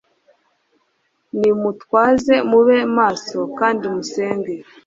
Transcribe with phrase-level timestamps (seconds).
[1.39, 4.53] nimutwaze mube maso kandi musenge